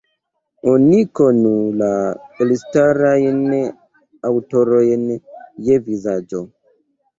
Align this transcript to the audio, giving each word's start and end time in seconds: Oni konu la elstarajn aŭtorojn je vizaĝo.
Oni 0.69 1.01
konu 1.19 1.51
la 1.81 1.89
elstarajn 2.47 3.45
aŭtorojn 4.33 5.07
je 5.71 5.81
vizaĝo. 5.93 6.45